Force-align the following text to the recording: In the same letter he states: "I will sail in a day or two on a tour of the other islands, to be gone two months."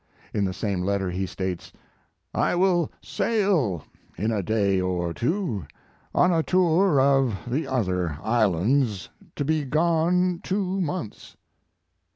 In 0.33 0.45
the 0.45 0.51
same 0.51 0.81
letter 0.81 1.11
he 1.11 1.27
states: 1.27 1.71
"I 2.33 2.55
will 2.55 2.91
sail 3.03 3.83
in 4.17 4.31
a 4.31 4.41
day 4.41 4.81
or 4.81 5.13
two 5.13 5.67
on 6.15 6.33
a 6.33 6.41
tour 6.41 6.99
of 6.99 7.37
the 7.45 7.67
other 7.67 8.17
islands, 8.23 9.09
to 9.35 9.45
be 9.45 9.63
gone 9.63 10.39
two 10.41 10.81
months." 10.81 11.37